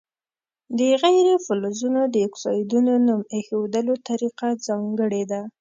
[0.77, 5.41] د غیر فلزونو د اکسایدونو نوم ایښودلو طریقه ځانګړې ده.